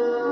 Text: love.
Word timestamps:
love. 0.00 0.29